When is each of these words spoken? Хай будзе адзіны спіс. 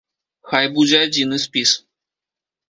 Хай 0.53 0.65
будзе 0.77 0.97
адзіны 1.09 1.39
спіс. 1.45 1.75